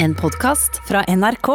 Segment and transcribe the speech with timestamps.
[0.00, 1.48] En podkast fra NRK.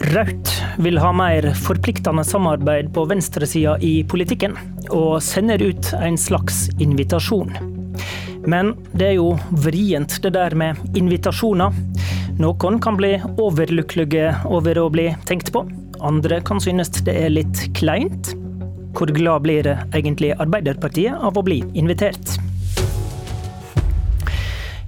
[0.00, 4.56] Rødt vil ha mer forpliktende samarbeid på venstresida i politikken,
[4.88, 7.52] og sender ut en slags invitasjon.
[8.48, 11.76] Men det er jo vrient det der med invitasjoner.
[12.40, 15.66] Noen kan bli overlykkelige over å bli tenkt på.
[16.00, 18.32] Andre kan synes det er litt kleint.
[18.90, 22.36] Hvor glad blir egentlig Arbeiderpartiet av å bli invitert?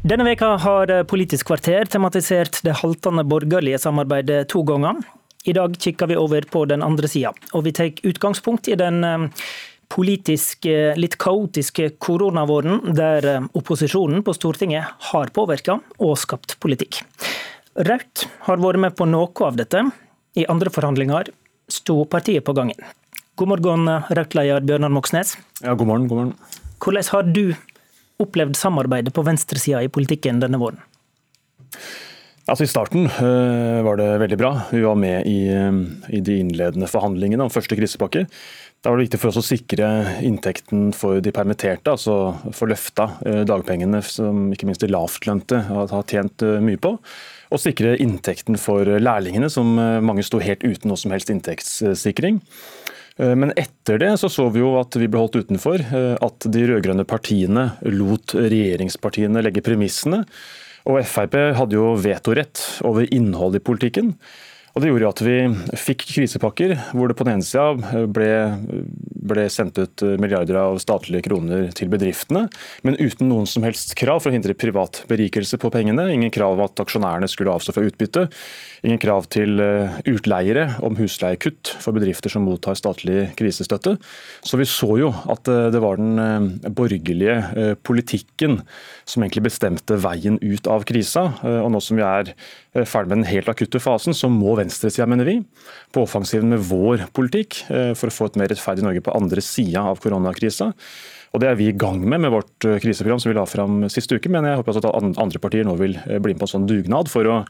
[0.02, 4.98] Denne veka har Politisk kvarter tematisert det haltende borgerlige samarbeidet to ganger.
[5.44, 9.02] I dag kikker vi over på den andre sida, og vi tar utgangspunkt i den
[9.06, 9.24] eh,
[9.90, 17.02] politisk litt kaotiske koronavåren, der eh, opposisjonen på Stortinget har påvirka og skapt politikk.
[17.74, 19.82] Rødt har vært med på noe av dette.
[20.38, 21.32] I andre forhandlinger
[21.70, 22.78] sto partiet på gangen.
[23.42, 25.32] God morgen, Rødt-leder Bjørnar Moxnes.
[25.64, 26.58] Ja, god morgen, god morgen.
[26.78, 27.56] Hvordan har du
[28.22, 30.78] opplevd samarbeidet på venstresida i politikken denne våren?
[32.46, 34.52] Altså I starten uh, var det veldig bra.
[34.70, 35.74] Vi var med i, uh,
[36.14, 38.28] i, de innledende forhandlingene om første krisepakke.
[38.84, 39.88] Da var det viktig for oss å sikre
[40.22, 43.08] inntekten for de permitterte, altså få løfta
[43.46, 46.94] dagpengene som ikke minst de lavtlønte har tjent mye på.
[47.54, 52.42] Og sikre inntekten for lærlingene, som mange sto helt uten noe som helst inntektssikring.
[53.22, 55.82] Eh, men etter det så, så vi jo at vi ble holdt utenfor.
[55.82, 60.24] Eh, at de rød-grønne partiene lot regjeringspartiene legge premissene.
[60.90, 64.16] Og Frp hadde jo vetorett over innholdet i politikken.
[64.72, 65.36] Og Det gjorde at vi
[65.76, 68.28] fikk krisepakker hvor det på den ene sida ble,
[69.20, 72.46] ble, sendt ut milliarder av statlige kroner til bedriftene,
[72.86, 76.08] men uten noen som helst krav for å hindre privat berikelse på pengene.
[76.14, 78.24] Ingen krav om at aksjonærene skulle avstå fra utbytte.
[78.82, 83.98] Ingen krav til eh, utleiere om husleiekutt for bedrifter som mottar statlig krisestøtte.
[84.42, 88.62] Så vi så jo at eh, det var den eh, borgerlige politikken
[89.04, 91.28] som egentlig bestemte veien ut av krisa.
[91.44, 92.32] Og nå som vi er
[92.88, 95.38] ferdig med den helt akutte fasen, så må venstresida, mener vi,
[95.92, 99.44] på offensiven med vår politikk eh, for å få et mer rettferdig Norge på andre
[99.44, 100.72] sida av koronakrisa.
[101.32, 103.86] Og Det er vi i gang med med vårt eh, kriseprogram som vi la fram
[103.92, 104.32] siste uke.
[104.32, 107.12] Men jeg håper at andre partier nå vil eh, bli med på en sånn dugnad
[107.12, 107.44] for å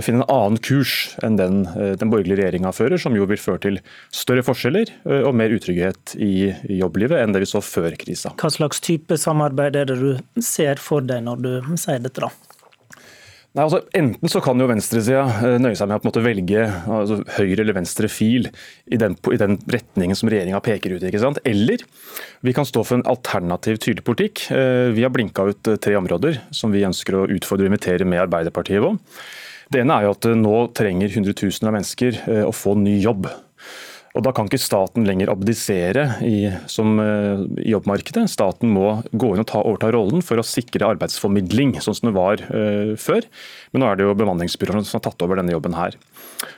[0.00, 1.58] finne en annen kurs enn den
[2.00, 3.76] den borgerlige regjeringa fører, som jo vil føre til
[4.08, 4.88] større forskjeller
[5.28, 8.32] og mer utrygghet i jobblivet enn det vi så før krisa.
[8.40, 12.24] Hva slags type samarbeid er det du ser for deg når du sier dette?
[12.24, 12.53] da?
[13.54, 16.22] Nei, altså, enten så kan jo venstresida eh, nøye seg med å på en måte
[16.24, 18.48] velge altså, høyre eller venstre fil
[18.90, 21.06] i den, i den retningen som regjeringa peker ut.
[21.06, 21.38] ikke sant?
[21.46, 21.84] Eller
[22.42, 24.48] vi kan stå for en alternativ tydelig politikk.
[24.50, 28.08] Eh, vi har blinka ut eh, tre områder som vi ønsker å utfordre og invitere
[28.10, 28.90] med Arbeiderpartiet på.
[29.70, 33.30] Det ene er jo at nå trenger hundretusener av mennesker å få ny jobb.
[34.14, 38.28] Og Da kan ikke staten lenger abdisere i, som, eh, i jobbmarkedet.
[38.30, 42.14] Staten må gå inn og ta, overta rollen for å sikre arbeidsformidling, sånn som det
[42.14, 43.26] var uh, før.
[43.72, 45.98] Men nå er det jo bemanningsbyråene som har tatt over denne jobben her.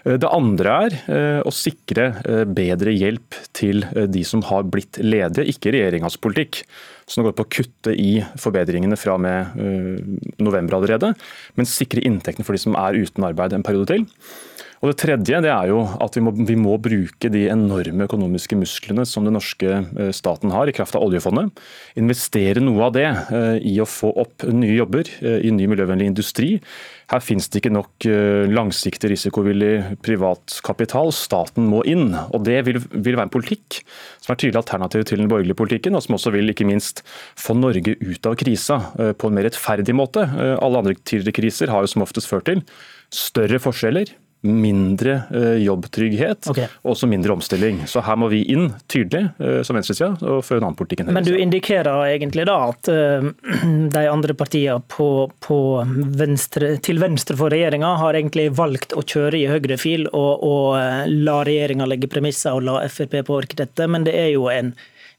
[0.04, 2.10] Uh, det andre er uh, å sikre
[2.52, 6.60] bedre hjelp til de som har blitt ledige, ikke regjeringas politikk
[7.08, 9.54] som går på å kutte i forbedringene fra med
[10.42, 11.12] november allerede,
[11.54, 14.08] men sikre inntektene for de som er uten arbeid en periode til.
[14.82, 18.58] Og Det tredje det er jo at vi må, vi må, bruke de enorme økonomiske
[18.60, 21.62] musklene som den norske eh, staten har i kraft av oljefondet.
[21.98, 26.10] Investere noe av det eh, i å få opp nye jobber eh, i ny miljøvennlig
[26.12, 26.50] industri.
[27.10, 28.06] Her finnes det ikke nok
[28.50, 31.12] langsiktig risikovillig privat kapital.
[31.14, 32.08] Staten må inn.
[32.34, 33.78] og Det vil, vil være en politikk
[34.18, 37.04] som er tydelig alternativ til den borgerlige politikken, og som også vil ikke minst
[37.38, 38.80] få Norge ut av krisa
[39.22, 40.26] på en mer rettferdig måte.
[40.58, 42.66] Alle andre tidligere kriser har jo som oftest ført til
[43.14, 44.10] større forskjeller,
[44.46, 46.68] mindre eh, jobbtrygghet okay.
[46.82, 47.82] og også mindre omstilling.
[47.90, 51.12] Så her må vi inn tydelig eh, som venstresida og føre en annen politikk enn
[51.16, 53.28] Men du indikerer egentlig da at eh,
[53.96, 55.10] de andre partiene på,
[55.44, 55.60] på
[56.18, 61.10] venstre, til venstre for regjeringa har egentlig valgt å kjøre i høyre fil og, og
[61.10, 64.74] la regjeringa legge premisser og la Frp påvirke dette, men det er jo en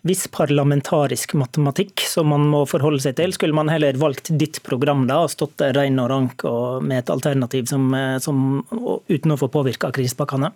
[0.07, 3.33] viss parlamentarisk matematikk som man må forholde seg til.
[3.35, 7.03] Skulle man heller valgt ditt program da, og stått der rein og rank og med
[7.03, 8.63] et alternativ som, eh, som,
[9.09, 10.53] uten å få påvirka krisepakkene?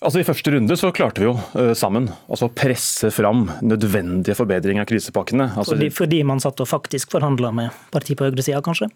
[0.00, 4.86] Altså I første runde så klarte vi jo uh, sammen altså presse fram nødvendige forbedringer
[4.86, 5.50] av krisepakkene.
[5.52, 8.88] Altså, fordi, fordi, man satt og faktisk forhandla med partiet på høyresida, kanskje?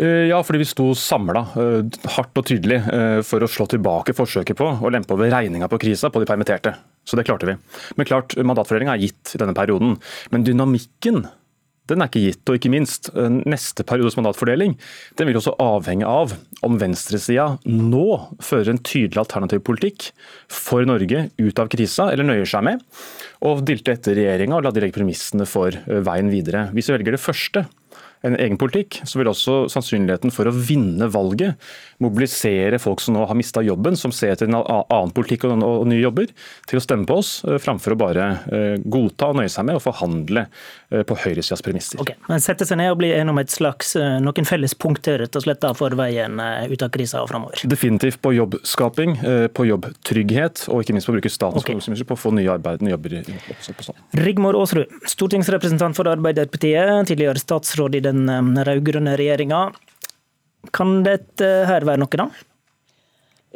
[0.00, 2.80] Uh, ja, fordi vi sto samla uh, hardt og tydelig
[3.28, 6.72] for å slå tilbake forsøket på å lempe over regninga på krisa på de permitterte.
[7.06, 7.58] Så det klarte vi.
[7.98, 9.98] Men klart, mandatfordelinga er gitt i denne perioden.
[10.32, 11.26] Men dynamikken
[11.90, 12.42] den er ikke gitt.
[12.48, 13.10] Og ikke minst,
[13.46, 14.76] neste periodes mandatfordeling
[15.18, 16.34] den vil også avhenge av
[16.66, 18.06] om venstresida nå
[18.42, 20.10] fører en tydelig alternativ politikk
[20.52, 22.84] for Norge ut av krisa, eller nøyer seg med
[23.46, 26.68] å dilte etter regjeringa og la de legge premissene for veien videre.
[26.74, 27.66] Hvis vi velger det første,
[28.24, 31.60] en egen politikk, så vil også sannsynligheten for å vinne valget
[32.02, 36.00] mobilisere folk som nå har mista jobben, som ser etter en annen politikk og, nye
[36.00, 36.32] jobber,
[36.68, 39.78] til å stemme på oss, eh, framfor å bare eh, godta og nøye seg med
[39.78, 42.00] å forhandle eh, på høyresidas premisser.
[42.02, 42.18] Okay.
[42.28, 45.46] Men Sette seg ned og bli enige om et slags, noen felles punkter rett og
[45.46, 46.38] slett for veien
[46.70, 47.62] ut av krisa framover?
[47.66, 49.16] Definitivt på jobbskaping,
[49.56, 52.04] på jobbtrygghet og ikke minst på å bruke statens okay.
[52.06, 53.16] på å få nye, arbeid, nye jobber.
[54.20, 59.62] Rigmor Aasrud, stortingsrepresentant for Arbeiderpartiet, tidligere statsråd i den rød-grønne regjeringa.
[60.76, 62.28] Kan dette her være noe, da?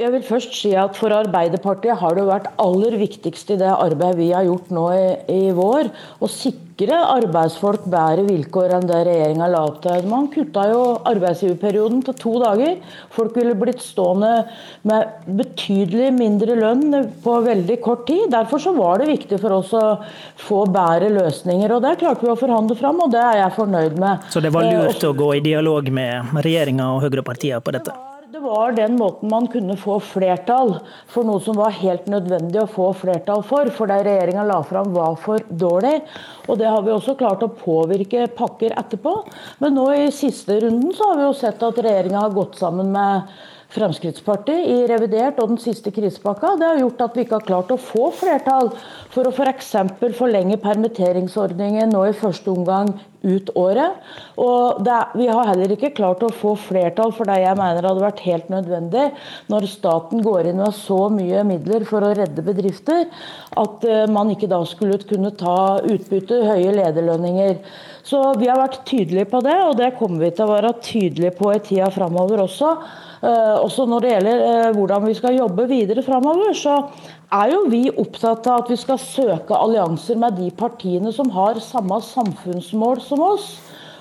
[0.00, 4.16] Jeg vil først si at For Arbeiderpartiet har det vært aller viktigst i det arbeidet
[4.16, 5.90] vi har gjort nå i, i vår,
[6.24, 10.08] å sikre arbeidsfolk bedre vilkår enn det regjeringa la opp til.
[10.08, 10.80] Man kutta jo
[11.10, 12.78] arbeidsgiverperioden til to dager.
[13.12, 14.46] Folk ville blitt stående
[14.88, 18.30] med betydelig mindre lønn på veldig kort tid.
[18.32, 19.86] Derfor så var det viktig for oss å
[20.40, 21.76] få bedre løsninger.
[21.76, 24.30] og Det klarte vi å forhandle fram, og det er jeg fornøyd med.
[24.32, 28.00] Så det var lurt eh, å gå i dialog med regjeringa og høyrepartiene på dette?
[28.30, 30.76] Det var den måten man kunne få flertall
[31.10, 33.66] for noe som var helt nødvendig å få flertall for.
[33.74, 35.96] For det regjeringa la fram var for dårlig.
[36.46, 39.16] Og det har vi også klart å påvirke pakker etterpå.
[39.58, 42.94] Men nå i siste runden så har vi jo sett at regjeringa har gått sammen
[42.94, 43.34] med
[43.70, 46.56] Fremskrittspartiet i revidert og den siste krisepakka.
[46.58, 48.72] Det har gjort at vi ikke har klart å få flertall
[49.12, 49.70] for å f.eks.
[50.00, 52.90] For forlenge permitteringsordningen nå i første omgang
[53.22, 53.98] ut året.
[54.40, 58.04] Og det, vi har heller ikke klart å få flertall for det jeg mener hadde
[58.04, 59.06] vært helt nødvendig
[59.52, 63.06] når staten går inn med så mye midler for å redde bedrifter,
[63.60, 67.60] at uh, man ikke da skulle kunne ta utbytte, høye lederlønninger.
[68.06, 71.36] Så vi har vært tydelige på det, og det kommer vi til å være tydelige
[71.36, 72.74] på i tida framover også.
[73.20, 76.76] Eh, også når det gjelder eh, hvordan vi skal jobbe videre framover, så
[77.36, 81.60] er jo vi opptatt av at vi skal søke allianser med de partiene som har
[81.60, 83.52] samme samfunnsmål som oss.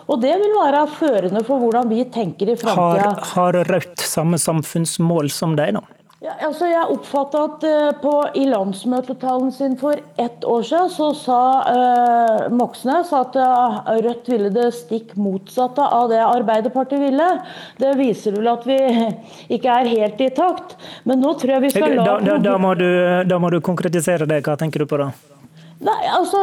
[0.10, 3.12] Og det vil være førende for hvordan vi tenker i framtida.
[3.20, 5.99] Har, har Rødt samme samfunnsmål som deg, da?
[6.20, 11.08] Ja, altså jeg oppfatta at uh, på, i landsmøtetalen sin for ett år siden, så
[11.16, 11.38] sa
[11.72, 17.30] eh, Moxnes at uh, Rødt ville det stikk motsatte av det Arbeiderpartiet ville.
[17.80, 18.78] Det viser vel at vi
[19.56, 20.76] ikke er helt i takt.
[21.08, 22.90] Men nå tror jeg vi skal la da, da, da, må, du,
[23.24, 24.44] da må du konkretisere det.
[24.44, 25.14] Hva tenker du på da?
[25.80, 26.40] Nei, altså,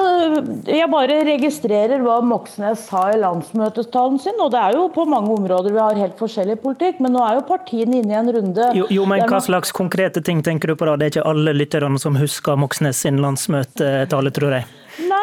[0.64, 4.38] Jeg bare registrerer hva Moxnes sa i landsmøtestalen sin.
[4.40, 7.36] og Det er jo på mange områder vi har helt forskjellig politikk, men nå er
[7.40, 10.78] jo partiene inne i en runde Jo, jo men Hva slags konkrete ting tenker du
[10.78, 10.96] på da?
[10.96, 14.68] Det er ikke alle lytterne som husker Moxnes sin landsmøtetale, tror jeg.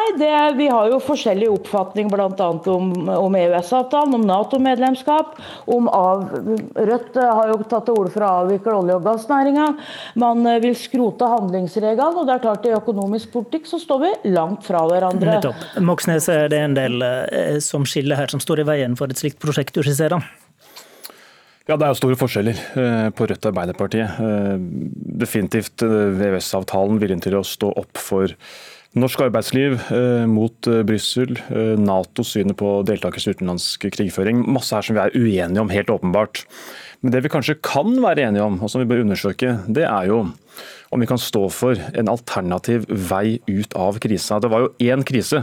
[0.04, 2.48] Nei, det, Vi har jo forskjellig oppfatning bl.a.
[2.70, 5.36] om, om EØS-avtalen, om Nato-medlemskap.
[5.64, 6.26] om av,
[6.76, 9.68] Rødt har jo tatt til orde for å avvikle olje- og gassnæringa.
[10.20, 12.18] Man eh, vil skrote handlingsregelen.
[12.20, 15.38] og det er klart I økonomisk politikk så står vi langt fra hverandre.
[15.38, 15.64] Nettopp.
[15.80, 19.20] Moxnes, er det en del eh, som skiller her, som står i veien for et
[19.20, 20.20] slikt prosjekt du skisserer?
[21.64, 24.20] Ja, Det er jo store forskjeller eh, på Rødt og Arbeiderpartiet.
[25.24, 28.36] Definitivt EØS-avtalen viljen til å stå opp for
[28.94, 34.44] Norsk arbeidsliv eh, mot eh, Brussel, eh, Natos synet på deltakelse i utenlandsk krigføring.
[34.54, 36.44] Masse her som vi er uenige om, helt åpenbart.
[37.02, 40.12] Men det vi kanskje kan være enige om, og som vi bør undersøke, det er
[40.12, 40.20] jo
[40.94, 44.38] om vi kan stå for en alternativ vei ut av krisa.
[44.38, 45.42] Det var jo én krise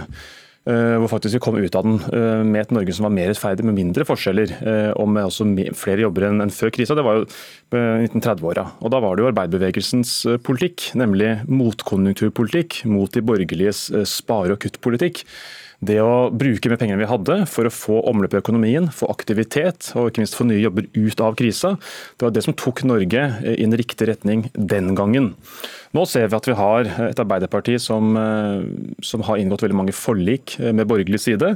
[1.01, 3.65] hvor faktisk vi kom ut av den eh, med et Norge som var mer rettferdig,
[3.65, 6.97] med mindre forskjeller eh, og med også flere jobber enn før krisa.
[6.97, 7.25] Det var jo
[7.71, 8.67] 1930-åra.
[8.81, 10.13] Og Da var det jo arbeiderbevegelsens
[10.45, 15.25] politikk, nemlig motkonjunkturpolitikk mot de borgerliges spare- og kuttpolitikk.
[15.81, 19.89] Det å bruke mer penger vi hadde for å få omløp i økonomien, få aktivitet
[19.97, 21.73] og ikke minst få nye jobber ut av krisa,
[22.19, 25.31] det var det som tok Norge i en riktig retning den gangen.
[25.97, 28.61] Nå ser vi at vi har et Arbeiderparti som, eh,
[29.01, 31.55] som har inngått veldig mange forlik eh, med borgerlig side.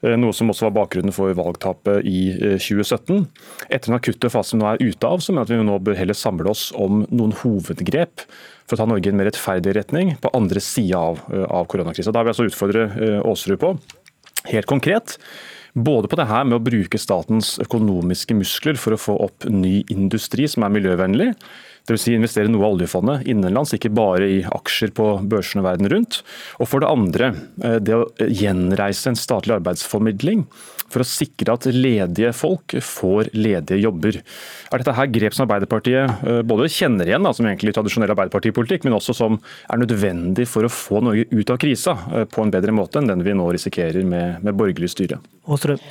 [0.00, 3.26] Eh, noe som også var bakgrunnen for valgtapet i 2017.
[3.68, 5.98] Etter den akutte fasen vi nå er ute av, så mener at vi nå bør
[5.98, 8.24] heller samle oss om noen hovedgrep
[8.64, 12.14] for å ta Norge i en mer rettferdig retning på andre sida av, av koronakrisa.
[12.14, 12.86] Da vil jeg altså utfordre
[13.20, 13.74] Aasrud på,
[14.48, 15.18] helt konkret,
[15.74, 19.80] både på det her med å bruke statens økonomiske muskler for å få opp ny
[19.92, 21.32] industri som er miljøvennlig,
[21.90, 22.06] Dvs.
[22.06, 26.22] Si investere noe av oljefondet innenlands, ikke bare i aksjer på børsene verden rundt.
[26.62, 27.32] Og for det andre,
[27.82, 30.46] det å gjenreise en statlig arbeidsformidling
[30.90, 34.20] for å sikre at ledige folk får ledige jobber.
[34.70, 38.86] Er dette her grep som Arbeiderpartiet eh, både kjenner igjen, da, som egentlig tradisjonell arbeiderpartipolitikk,
[38.86, 42.54] men også som er nødvendig for å få Norge ut av krisa eh, på en
[42.54, 45.20] bedre måte enn den vi nå risikerer med, med borgerlig styre?
[45.50, 45.84] Åsrød.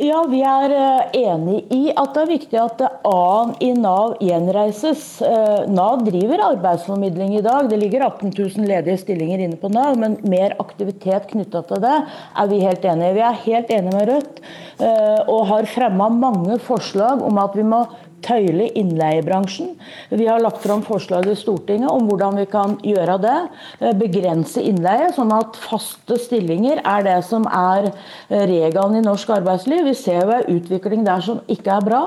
[0.00, 5.02] Ja, Vi er eh, enig i at det er viktig at A-en i Nav gjenreises.
[5.20, 7.68] Eh, Nav driver arbeidsformidling i dag.
[7.68, 11.98] Det ligger 18 000 ledige stillinger inne på Nav, men mer aktivitet knytta til det
[12.00, 13.18] er vi helt enige i.
[13.18, 14.40] Vi er helt enige med Rødt
[14.80, 17.84] eh, og har fremma mange forslag om at vi må
[18.24, 19.74] tøyle innleiebransjen.
[20.10, 23.36] Vi har lagt fram forslag i Stortinget om hvordan vi kan gjøre det.
[23.80, 29.32] Eh, begrense innleie, sånn at faste stillinger er det som er eh, regelen i norsk
[29.36, 29.84] arbeidsliv.
[29.88, 32.02] Vi ser jo en utvikling der som ikke er bra.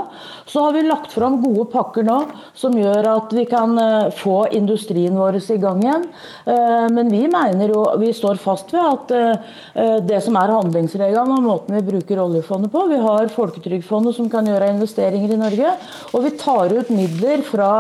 [0.50, 2.22] Så har vi lagt fram gode pakker nå
[2.58, 6.04] som gjør at vi kan eh, få industrien vår i gang igjen.
[6.46, 11.76] Men vi mener jo, vi står fast ved at det som er handlingsregelen og måten
[11.76, 15.74] vi bruker oljefondet på Vi har Folketrygdfondet som kan gjøre investeringer i Norge.
[16.14, 17.72] Og vi tar ut midler fra,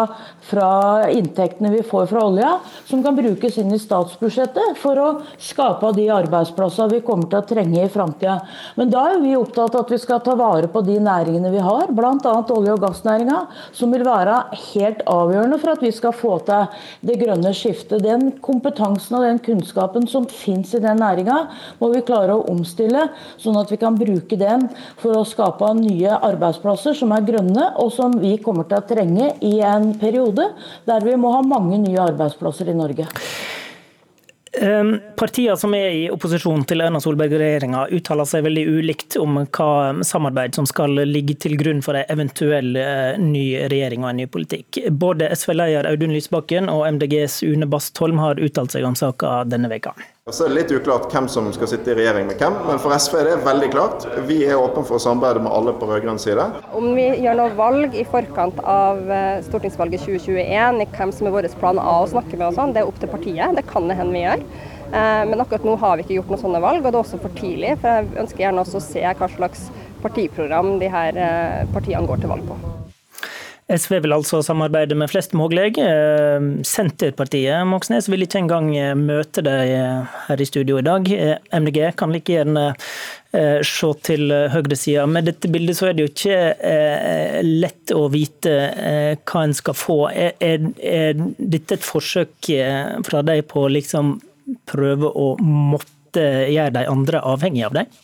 [0.50, 2.52] fra, inntektene vi får fra olja,
[2.86, 5.08] som kan brukes inn i statsbudsjettet for å
[5.42, 8.38] skape de arbeidsplassene vi kommer til å trenge i framtida.
[8.78, 11.64] Men da er vi opptatt av at vi skal ta vare på de næringene vi
[11.66, 12.36] har, bl.a.
[12.56, 13.40] olje- og gassnæringa,
[13.75, 14.38] som vil være
[14.74, 16.70] helt avgjørende for at vi skal få til
[17.10, 18.04] det grønne skiftet.
[18.06, 21.40] Den kompetansen og den kunnskapen som finnes i den næringa,
[21.82, 23.08] må vi klare å omstille,
[23.42, 24.68] sånn at vi kan bruke den
[25.02, 29.34] for å skape nye arbeidsplasser som er grønne, og som vi kommer til å trenge
[29.46, 30.35] i en periode
[30.86, 33.08] der vi må ha mange nye arbeidsplasser i Norge.
[35.15, 39.70] Partier som er i opposisjon til Erna Solberg-regjeringa uttaler seg veldig ulikt om hva
[40.08, 44.30] samarbeid som skal ligge til grunn for en eventuell eh, ny regjering og en ny
[44.32, 44.80] politikk.
[44.92, 49.96] Både SV-leder Audun Lysbakken og MDGs Une Bastholm har uttalt seg om saka denne veka.
[50.34, 52.96] Så er det litt uklart hvem som skal sitte i regjering med hvem, men for
[52.98, 54.05] SV er det veldig klart.
[54.25, 56.48] Vi er åpne for å samarbeide med alle på rød-grønn side.
[56.74, 61.36] Om vi gjør noe valg i forkant av eh, stortingsvalget 2021, i hvem som er
[61.36, 63.53] vår plan A å snakke med og sånn, det er opp til partiet.
[63.53, 64.41] Det kan det hende vi gjør.
[64.88, 67.22] Eh, men akkurat nå har vi ikke gjort noen sånne valg, og det er også
[67.22, 67.75] for tidlig.
[67.86, 69.70] For jeg ønsker gjerne også å se hva slags
[70.01, 72.58] partiprogram de her eh, partiene går til valg på.
[73.65, 75.72] SV vil altså samarbeide med flest mulig.
[75.81, 81.10] Eh, Senterpartiet Moxnes vil ikke engang eh, møte deg eh, her i studio i dag.
[81.50, 82.74] MDG kan like gjerne
[83.36, 85.03] se til høyresida.
[85.12, 86.38] Med dette bildet så er det jo ikke
[87.43, 88.53] lett å vite
[89.27, 89.98] hva en skal få.
[90.07, 90.69] Er,
[91.36, 92.48] dette et forsøk
[93.03, 94.13] fra deg på å liksom
[94.72, 98.00] prøve å måtte gjøre de andre avhengig av deg?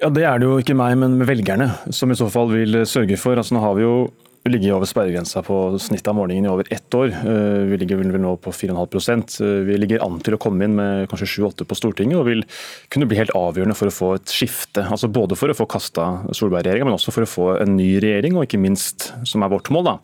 [0.00, 3.20] Ja, Det er det jo ikke meg, men velgerne, som i så fall vil sørge
[3.20, 3.36] for.
[3.36, 3.96] Altså, nå har vi jo
[4.44, 7.12] vi ligger over sperregrensa på snittet av målingen i over ett år.
[7.14, 10.74] Eh, vi ligger vel nå på 4,5 eh, Vi ligger an til å komme inn
[10.74, 12.42] med kanskje 7-8 på Stortinget, og vil
[12.90, 14.82] kunne bli helt avgjørende for å få et skifte.
[14.82, 18.34] Altså Både for å få kasta Solberg-regjeringa, men også for å få en ny regjering,
[18.34, 19.94] og ikke minst, som er vårt mål, da,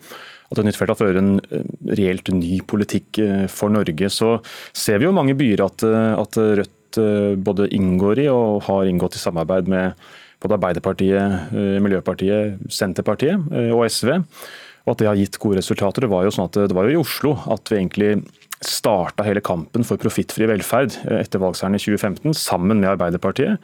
[0.52, 1.66] at et nytt flertall fører en eh,
[1.98, 4.12] reelt ny politikk for Norge.
[4.14, 4.36] Så
[4.70, 5.82] ser vi jo mange byer at,
[6.14, 6.74] at Rødt
[7.44, 9.98] både inngår i og har inngått i samarbeid med
[10.42, 14.18] både Arbeiderpartiet, eh, Miljøpartiet, Senterpartiet eh, og SV.
[14.86, 16.06] Og at det har gitt gode resultater.
[16.06, 18.12] Det var jo sånn at det var jo i Oslo at vi egentlig
[18.64, 23.62] starta hele kampen for profittfri velferd eh, etter valgseieren i 2015, sammen med Arbeiderpartiet.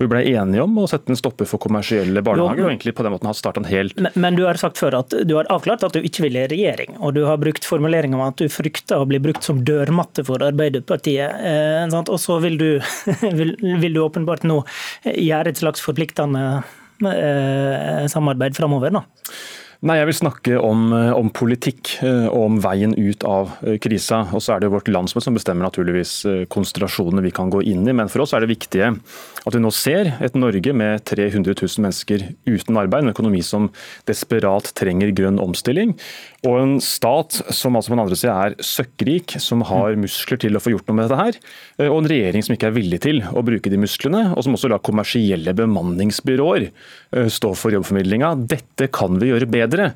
[0.00, 2.64] Vi ble enige om å sette en stopper for kommersielle barnehager.
[2.64, 3.98] og egentlig på den måten har startet helt...
[4.00, 6.46] Men, men, du har sagt før at du har avklart at du ikke vil i
[6.48, 10.24] regjering, og du har brukt formulering om at du frykter å bli brukt som dørmatte
[10.24, 11.44] for Arbeiderpartiet.
[11.44, 12.68] Eh, og så vil du,
[13.42, 14.62] vil, vil du åpenbart nå
[15.04, 16.46] gjøre et slags forpliktende
[17.04, 18.96] eh, samarbeid framover.
[19.80, 23.78] Nei, Jeg vil snakke om, eh, om, politikk eh, og om veien ut av eh,
[23.80, 24.26] krisa.
[24.36, 26.12] Og så er det jo vårt landsmøte som bestemmer naturligvis
[26.52, 27.94] konsentrasjonene vi kan gå inn i.
[27.96, 31.80] Men for oss er det viktige at vi nå ser et Norge med 300 000
[31.80, 33.70] mennesker uten arbeid, en økonomi som
[34.04, 35.94] desperat trenger grønn omstilling.
[36.44, 40.56] Og en stat som altså på den andre sida er søkkrik, som har muskler til
[40.56, 41.40] å få gjort noe med dette her.
[41.88, 44.68] Og en regjering som ikke er villig til å bruke de musklene, og som også
[44.72, 46.68] lar kommersielle bemanningsbyråer
[47.32, 48.34] stå for jobbformidlinga.
[48.44, 49.94] Dette kan vi gjøre bedre bedre.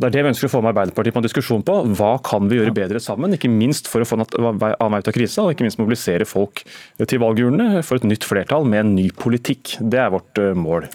[0.00, 1.74] Og det er det vi ønsker å få med Arbeiderpartiet på en diskusjon på.
[1.98, 3.34] Hva kan vi gjøre bedre sammen?
[3.36, 6.62] Ikke minst for å få en annen ut av krisa, og ikke minst mobilisere folk
[7.04, 9.74] til valgurnene for et nytt flertall med en ny politikk.
[9.80, 10.86] Det er vårt eh, mål.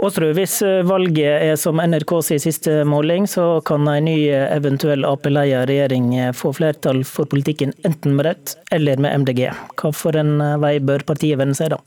[0.00, 4.46] Aasrud, hvis eh, valget er som NRK sin siste måling, så kan en ny eh,
[4.54, 9.50] eventuell Ap-leia regjering få flertall for politikken enten med Rødt eller med MDG.
[9.76, 11.82] Hva for en vei bør partiet vende seg da?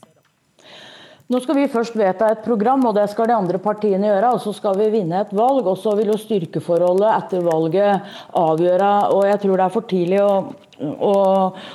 [1.28, 4.30] Nå skal vi først vedta et program, og det skal de andre partiene gjøre.
[4.32, 8.92] og Så skal vi vinne et valg, og så vil jo styrkeforholdet etter valget avgjøre.
[9.12, 10.30] og Jeg tror det er for tidlig å,
[10.80, 11.12] å,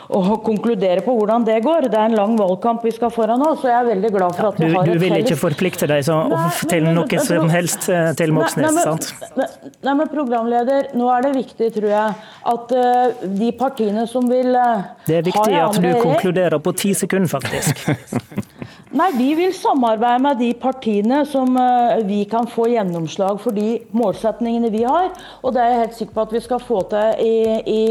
[0.09, 1.85] å konkludere på hvordan det går.
[1.85, 4.49] Det er en lang valgkamp vi skal foran oss, så jeg er veldig glad for
[4.49, 6.97] at vi du, har et felles Du vil ikke forplikte deg så, nei, til men,
[6.97, 9.11] noe som helst eh, til Moxnes, sant?
[9.37, 12.17] Nei, men programleder, nå er det viktig, tror jeg,
[12.55, 16.95] at uh, de partiene som vil uh, Det er viktig at du konkluderer på ti
[16.97, 17.85] sekunder, faktisk.
[18.93, 23.79] Nei, Vi vil samarbeide med de partiene som uh, vi kan få gjennomslag for de
[23.97, 25.09] målsetningene vi har.
[25.41, 27.35] Og det er jeg helt sikker på at vi skal få til i,
[27.73, 27.83] i,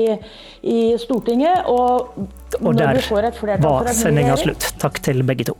[0.62, 1.66] i Stortinget.
[1.66, 2.14] Og,
[2.62, 3.02] og der
[3.66, 4.74] var sendinga slutt.
[4.82, 5.58] Takk til begge to.